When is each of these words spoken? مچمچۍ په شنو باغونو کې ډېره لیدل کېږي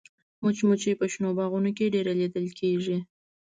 مچمچۍ 0.43 0.93
په 0.99 1.05
شنو 1.11 1.29
باغونو 1.37 1.71
کې 1.77 1.93
ډېره 1.93 2.13
لیدل 2.21 2.45
کېږي 2.59 2.97